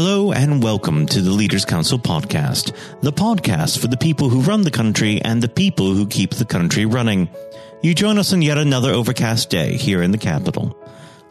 [0.00, 4.62] Hello and welcome to the Leaders Council podcast, the podcast for the people who run
[4.62, 7.28] the country and the people who keep the country running.
[7.82, 10.78] You join us on yet another overcast day here in the capital.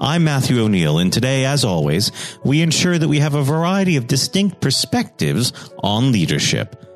[0.01, 2.11] I'm Matthew O'Neill, and today, as always,
[2.43, 6.87] we ensure that we have a variety of distinct perspectives on leadership.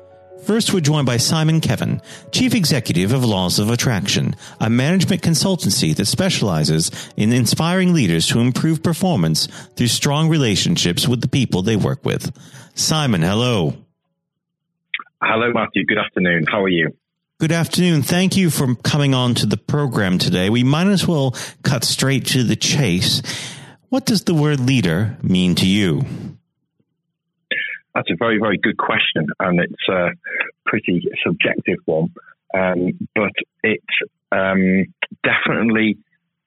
[0.44, 2.02] First, we're joined by Simon Kevin,
[2.32, 8.40] Chief Executive of Laws of Attraction, a management consultancy that specializes in inspiring leaders to
[8.40, 12.36] improve performance through strong relationships with the people they work with.
[12.74, 13.74] Simon, hello.
[15.22, 15.84] Hello, Matthew.
[15.86, 16.46] Good afternoon.
[16.50, 16.90] How are you?
[17.38, 18.02] Good afternoon.
[18.02, 20.50] Thank you for coming on to the program today.
[20.50, 23.22] We might as well cut straight to the chase.
[23.90, 26.04] What does the word leader mean to you?
[27.94, 30.10] That's a very, very good question, and it's a
[30.66, 32.12] pretty subjective one.
[32.54, 33.32] Um, but
[33.62, 33.82] it
[34.30, 34.86] um,
[35.22, 35.98] definitely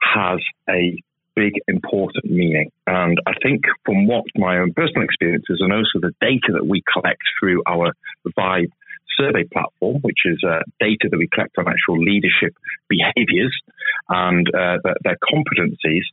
[0.01, 1.01] has a
[1.35, 2.71] big, important meaning.
[2.87, 6.81] And I think from what my own personal experiences and also the data that we
[6.93, 7.93] collect through our
[8.37, 8.71] Vibe
[9.17, 12.55] survey platform, which is uh, data that we collect on actual leadership
[12.89, 13.55] behaviors
[14.09, 16.03] and uh, their, competencies,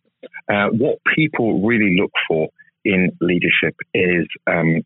[0.48, 2.48] uh, what people really look for
[2.84, 4.82] in leadership is um,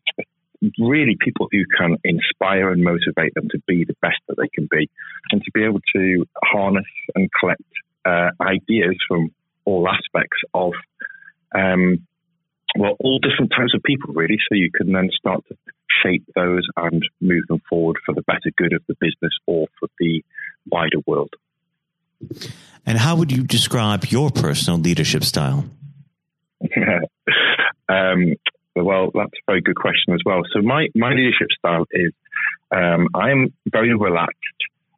[0.79, 4.67] really people who can inspire and motivate them to be the best that they can
[4.69, 4.89] be
[5.31, 7.61] and to be able to harness and collect
[8.05, 9.29] uh, ideas from
[9.65, 10.73] all aspects of
[11.55, 12.07] um,
[12.77, 14.37] well all different types of people really.
[14.49, 15.57] So you can then start to
[16.03, 19.89] shape those and move them forward for the better good of the business or for
[19.99, 20.23] the
[20.69, 21.33] wider world.
[22.85, 25.65] And how would you describe your personal leadership style?
[27.89, 28.33] Um,
[28.83, 30.41] well, that's a very good question as well.
[30.53, 32.11] So my, my leadership style is
[32.75, 34.35] um, I'm very relaxed.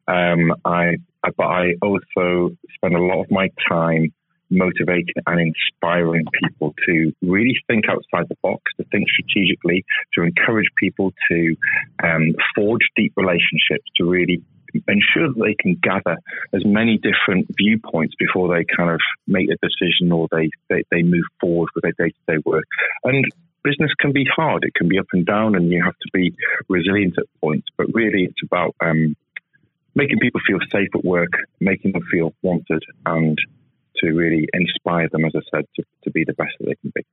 [0.08, 4.12] Um, I, but I also spend a lot of my time
[4.50, 10.66] motivating and inspiring people to really think outside the box, to think strategically, to encourage
[10.76, 11.56] people to
[12.02, 14.42] um, forge deep relationships, to really
[14.88, 16.16] ensure that they can gather
[16.52, 21.02] as many different viewpoints before they kind of make a decision or they, they, they
[21.02, 22.66] move forward with their day to day work.
[23.04, 23.24] And
[23.62, 24.64] business can be hard.
[24.64, 26.34] It can be up and down, and you have to be
[26.68, 27.68] resilient at points.
[27.76, 29.16] But really, it's about um,
[29.94, 33.38] making people feel safe at work, making them feel wanted, and
[33.96, 36.92] to really inspire them, as I said, to, to be the best that they can
[36.94, 37.04] be.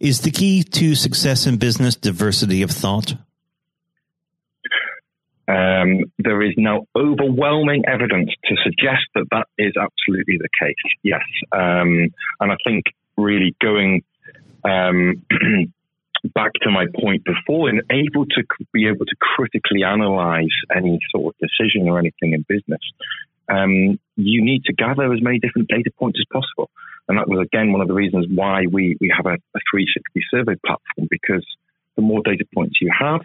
[0.00, 3.14] Is the key to success in business diversity of thought?
[5.48, 10.74] Um, there is now overwhelming evidence to suggest that that is absolutely the case.
[11.02, 12.08] Yes, um,
[12.40, 12.84] and I think
[13.16, 14.02] really going
[14.64, 15.22] um,
[16.34, 18.42] back to my point before, and able to
[18.72, 22.80] be able to critically analyze any sort of decision or anything in business,
[23.48, 26.70] um, you need to gather as many different data points as possible.
[27.08, 30.22] And that was again one of the reasons why we we have a, a 360
[30.30, 31.44] survey platform because
[31.96, 33.20] the more data points you have,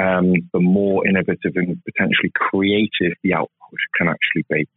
[0.00, 4.68] um, the more innovative and potentially creative the output can actually be.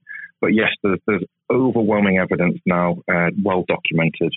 [0.41, 4.33] But yes, there's, there's overwhelming evidence now, uh, well documented,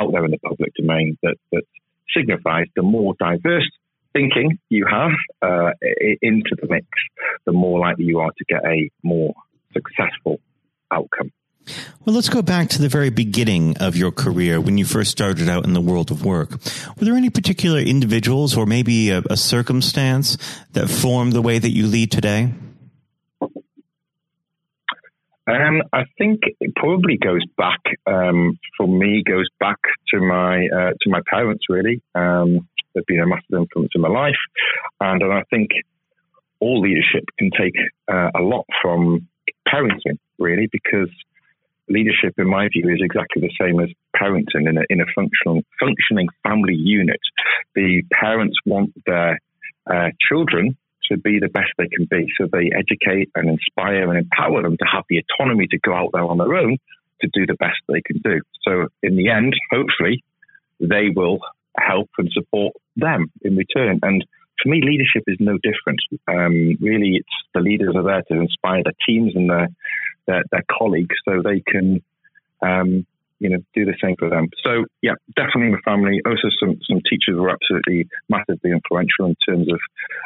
[0.00, 1.62] out there in the public domain that, that
[2.16, 3.68] signifies the more diverse
[4.12, 5.12] thinking you have
[5.42, 5.70] uh,
[6.22, 6.86] into the mix,
[7.46, 9.34] the more likely you are to get a more
[9.72, 10.40] successful
[10.90, 11.30] outcome.
[12.04, 15.48] Well, let's go back to the very beginning of your career when you first started
[15.48, 16.50] out in the world of work.
[16.50, 20.36] Were there any particular individuals or maybe a, a circumstance
[20.72, 22.52] that formed the way that you lead today?
[25.50, 29.78] Um, I think it probably goes back um, for me goes back
[30.12, 32.00] to my uh, to my parents really.
[32.14, 34.38] Um, they've been a massive influence in my life,
[35.00, 35.70] and, and I think
[36.60, 37.74] all leadership can take
[38.06, 39.26] uh, a lot from
[39.66, 41.10] parenting really because
[41.88, 45.62] leadership, in my view, is exactly the same as parenting in a, in a functional
[45.80, 47.20] functioning family unit.
[47.74, 49.40] The parents want their
[49.90, 50.76] uh, children
[51.10, 52.26] to be the best they can be.
[52.38, 56.10] So they educate and inspire and empower them to have the autonomy to go out
[56.12, 56.78] there on their own
[57.20, 58.40] to do the best they can do.
[58.62, 60.22] So in the end, hopefully,
[60.80, 61.40] they will
[61.78, 64.00] help and support them in return.
[64.02, 64.24] And
[64.62, 66.00] for me, leadership is no different.
[66.28, 69.68] Um, really, it's the leaders are there to inspire their teams and their
[70.26, 72.02] their, their colleagues so they can
[72.62, 73.06] um,
[73.40, 74.48] you know, do the same for them.
[74.62, 76.20] So yeah, definitely my family.
[76.24, 79.80] Also, some some teachers were absolutely massively influential in terms of,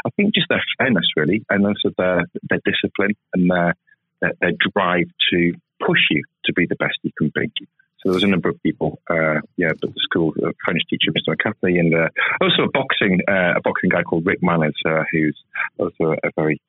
[0.05, 3.75] I think, just their fairness really, and also their their discipline and their
[4.21, 7.51] their, their drive to push you to be the best you can be.
[8.05, 11.11] So there was a number of people, uh, yeah, at the school, a French teacher,
[11.11, 11.29] Mr.
[11.29, 12.09] McCarthy, and uh,
[12.41, 15.39] also a boxing uh, a boxing guy called Rick Manners, uh, who's
[15.79, 16.61] also a very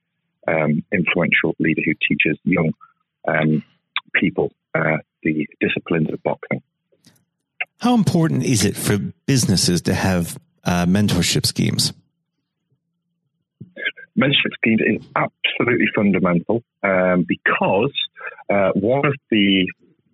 [0.48, 2.72] um, influential leader who teaches young
[3.28, 3.64] um,
[4.20, 6.62] people uh, the disciplines of boxing.
[7.80, 11.94] How important is it for businesses to have uh, mentorship schemes?
[14.18, 17.94] Mentorship schemes is absolutely fundamental um, because
[18.50, 19.68] uh, one of the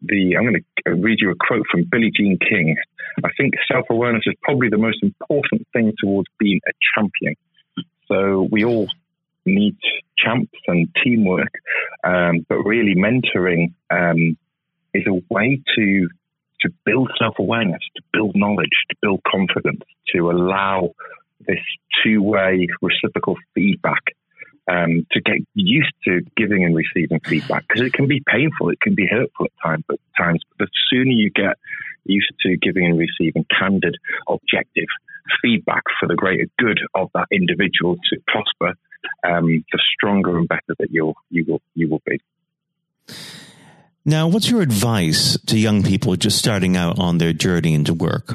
[0.04, 2.76] the I'm going to read you a quote from Billie Jean King.
[3.24, 7.36] I think self awareness is probably the most important thing towards being a champion.
[8.08, 8.88] So we all
[9.46, 9.76] need
[10.18, 11.54] champs and teamwork,
[12.04, 14.38] um, but really mentoring um,
[14.94, 16.10] is a way to
[16.62, 19.82] to build self awareness, to build knowledge, to build confidence,
[20.14, 20.92] to allow
[21.48, 21.60] this
[22.04, 24.04] two way reciprocal feedback.
[24.70, 28.80] Um, to get used to giving and receiving feedback because it can be painful, it
[28.80, 29.84] can be hurtful at times.
[29.88, 31.58] But times, but the sooner you get
[32.06, 33.98] used to giving and receiving candid,
[34.30, 34.88] objective
[35.42, 38.78] feedback for the greater good of that individual to prosper,
[39.24, 42.20] um, the stronger and better that you'll you will you will be.
[44.04, 48.34] Now, what's your advice to young people just starting out on their journey into work?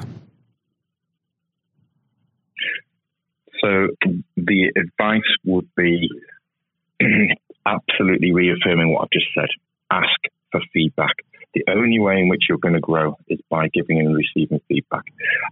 [3.61, 3.89] So,
[4.37, 6.09] the advice would be
[7.67, 9.49] absolutely reaffirming what I've just said.
[9.91, 10.21] Ask
[10.53, 11.17] for feedback.
[11.55, 15.05] The only way in which you're going to grow is by giving and receiving feedback,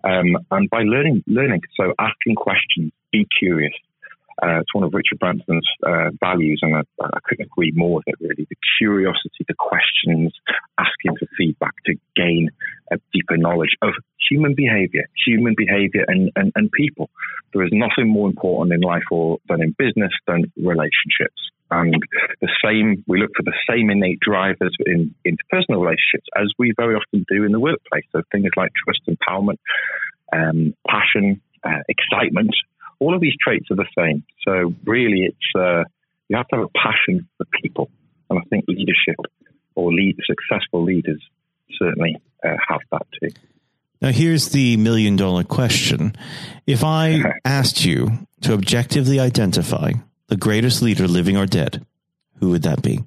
[0.05, 1.25] um, and by learning.
[1.27, 1.63] Learning.
[1.77, 2.93] So, asking questions.
[3.11, 3.73] Be curious.
[4.43, 8.05] Uh, it's one of Richard Branson's uh, values, and I, I, couldn't agree more with
[8.09, 8.47] it, really.
[8.49, 10.33] The curiosity, the questions,
[10.79, 12.51] asking for feedback to gain
[12.91, 13.93] a deeper knowledge of
[14.29, 17.11] human behavior, human behavior and, and, and people.
[17.53, 21.51] There is nothing more important in life or than in business than relationships.
[21.71, 21.95] And
[22.41, 26.95] the same, we look for the same innate drivers in interpersonal relationships as we very
[26.95, 28.05] often do in the workplace.
[28.13, 29.59] So things like trust, empowerment,
[30.33, 32.55] um, passion, uh, excitement,
[32.99, 34.25] all of these traits are the same.
[34.47, 35.85] So really, it's uh,
[36.29, 37.91] you have to have a passion for people,
[38.31, 39.17] and I think leadership
[39.75, 41.23] or lead successful leaders
[41.79, 43.31] certainly uh, have that too.
[44.01, 46.15] Now, here's the million dollar question.
[46.67, 49.93] If I asked you to objectively identify
[50.29, 51.85] the greatest leader, living or dead,
[52.41, 53.01] who would that be?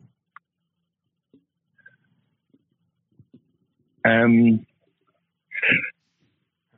[4.04, 4.66] Um,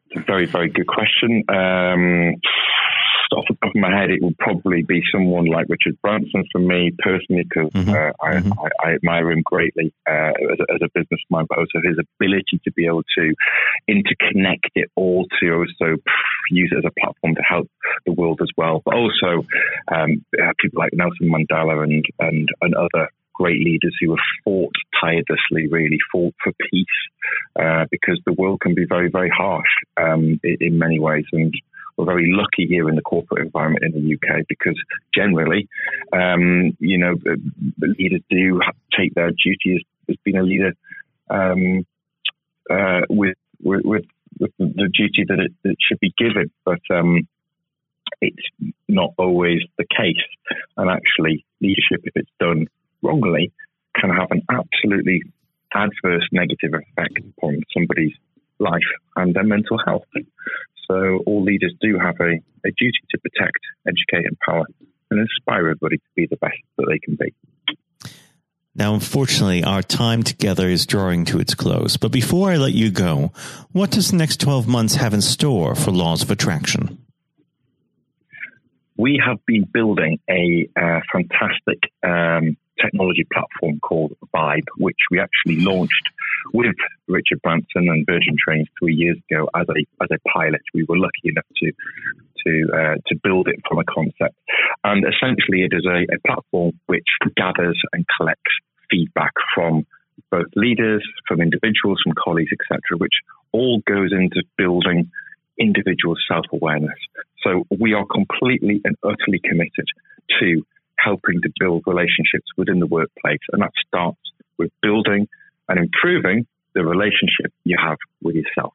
[0.10, 1.44] it's a very, very good question.
[1.48, 2.36] Um,
[3.34, 6.60] off the top of my head, it would probably be someone like Richard Branson for
[6.60, 7.90] me personally, because mm-hmm.
[7.90, 8.54] uh, I, mm-hmm.
[8.54, 12.62] I, I, admire him greatly uh, as, a, as, a, businessman, but also his ability
[12.64, 13.34] to be able to
[13.90, 15.96] interconnect it all to also
[16.52, 17.70] use it as a platform to help
[18.06, 18.82] the world as well.
[18.84, 19.46] But also
[19.92, 20.26] um,
[20.60, 23.10] people like Nelson Mandela and, and, and other
[23.40, 26.86] great leaders who have fought tirelessly, really fought for peace,
[27.60, 31.26] uh, because the world can be very, very harsh um, in, in, many ways.
[31.32, 31.54] And
[32.00, 34.82] we're very lucky here in the corporate environment in the UK because
[35.14, 35.68] generally,
[36.14, 37.16] um, you know,
[37.78, 38.62] leaders do
[38.98, 40.74] take their duty as, as being a leader
[41.30, 41.86] um,
[42.72, 44.06] uh, with, with, with
[44.58, 47.28] the duty that it, should be given, but um,
[48.22, 48.48] it's
[48.88, 50.24] not always the case.
[50.78, 52.68] And actually, leadership, if it's done
[53.02, 53.52] wrongly,
[53.96, 55.22] can have an absolutely
[55.74, 58.14] adverse negative effect upon somebody's
[58.60, 58.82] life
[59.16, 60.06] and their mental health.
[60.92, 64.66] So all leaders do have a, a duty to protect, educate, empower,
[65.12, 67.34] and inspire everybody to be the best that they can be.
[68.76, 71.98] Now, unfortunately, our time together is drawing to its close.
[71.98, 73.32] But before I let you go,
[73.72, 76.98] what does the next 12 months have in store for Laws of Attraction?
[78.96, 85.58] We have been building a uh, fantastic um, technology platform called Vibe, which we actually
[85.58, 86.10] launched
[86.54, 86.76] with
[87.08, 90.62] Richard Branson and Virgin Trains three years ago as a as a pilot.
[90.74, 91.72] We were lucky enough to
[92.46, 94.36] to uh, to build it from a concept,
[94.84, 98.54] and essentially it is a, a platform which gathers and collects
[98.90, 99.86] feedback from
[100.32, 103.14] both leaders, from individuals, from colleagues, etc., which
[103.52, 105.10] all goes into building
[105.60, 106.98] individual self awareness.
[107.44, 109.86] So we are completely and utterly committed
[110.40, 110.66] to
[110.98, 113.40] helping to build relationships within the workplace.
[113.52, 114.20] And that starts
[114.58, 115.28] with building
[115.70, 118.74] and improving the relationship you have with yourself.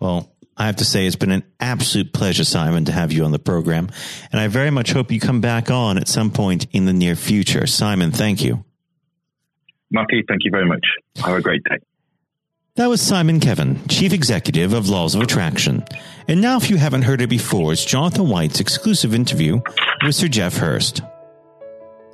[0.00, 3.32] Well, I have to say it's been an absolute pleasure, Simon, to have you on
[3.32, 3.90] the program.
[4.32, 7.14] And I very much hope you come back on at some point in the near
[7.14, 7.66] future.
[7.66, 8.64] Simon, thank you.
[9.90, 10.84] Marty, thank you very much.
[11.16, 11.78] Have a great day.
[12.76, 15.84] That was Simon Kevin, Chief Executive of Laws of Attraction.
[16.28, 19.60] And now, if you haven't heard it before, it's Jonathan White's exclusive interview
[20.04, 21.00] with Sir Geoff Hurst.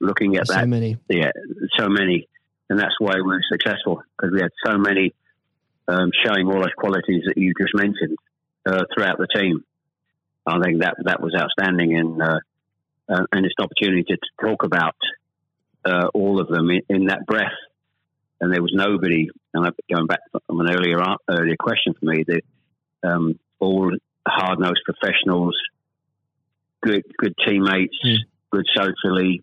[0.00, 1.30] looking at that, so many, yeah,
[1.78, 2.28] so many,
[2.68, 5.14] and that's why we're successful because we had so many
[5.88, 8.18] um, showing all those qualities that you just mentioned
[8.66, 9.64] uh, throughout the team.
[10.46, 12.38] I think that that was outstanding, and uh,
[13.08, 14.96] uh, and it's an opportunity to, to talk about
[15.84, 17.54] uh, all of them in, in, that breath.
[18.40, 19.28] And there was nobody.
[19.54, 22.42] And going back from an earlier earlier question for me, that
[23.08, 23.92] um, all
[24.26, 25.56] hard nosed professionals,
[26.82, 28.18] good good teammates, mm.
[28.50, 29.42] good socially,